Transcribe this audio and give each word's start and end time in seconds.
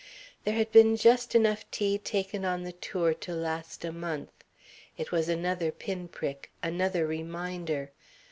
There 0.45 0.55
had 0.55 0.71
been 0.71 0.95
just 0.97 1.35
enough 1.35 1.69
tea 1.69 1.99
taken 1.99 2.43
on 2.43 2.63
the 2.63 2.71
tour 2.71 3.13
to 3.13 3.35
last 3.35 3.85
a 3.85 3.91
month. 3.91 4.31
It 4.97 5.11
was 5.11 5.29
another 5.29 5.71
pin 5.71 6.07
prick, 6.07 6.49
another 6.63 7.05
reminder. 7.05 7.91